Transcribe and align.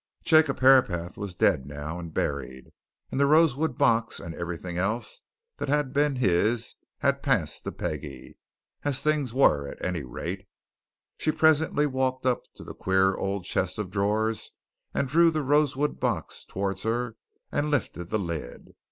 Jacob 0.23 0.61
Herapath 0.61 1.15
was 1.15 1.35
dead 1.35 1.67
now, 1.67 1.99
and 1.99 2.11
buried, 2.11 2.71
and 3.11 3.19
the 3.19 3.27
rosewood 3.27 3.77
box 3.77 4.19
and 4.19 4.33
everything 4.33 4.79
else 4.79 5.21
that 5.57 5.69
had 5.69 5.93
been 5.93 6.15
his 6.15 6.75
had 7.01 7.21
passed 7.21 7.63
to 7.65 7.71
Peggie 7.71 8.39
as 8.81 9.03
things 9.03 9.31
were, 9.31 9.67
at 9.67 9.79
any 9.79 10.01
rate. 10.01 10.47
She 11.19 11.31
presently 11.31 11.85
walked 11.85 12.25
up 12.25 12.51
to 12.55 12.63
the 12.63 12.73
queer 12.73 13.13
old 13.15 13.45
chest 13.45 13.77
of 13.77 13.91
drawers, 13.91 14.49
and 14.91 15.07
drew 15.07 15.29
the 15.29 15.43
rosewood 15.43 15.99
box 15.99 16.45
towards 16.45 16.81
her 16.81 17.15
and 17.51 17.69
lifted 17.69 18.05
the 18.09 18.17
lid. 18.17 18.73